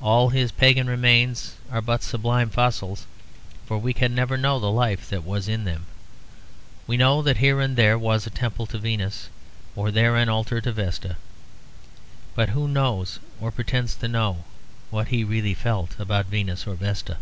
[0.00, 3.04] All his pagan remains are but sublime fossils;
[3.66, 5.84] for we can never know the life that was in them.
[6.86, 9.28] We know that here and there was a temple to Venus
[9.74, 11.16] or there an altar to Vesta;
[12.34, 14.44] but who knows or pretends to know
[14.88, 17.18] what he really felt about Venus or Vesta?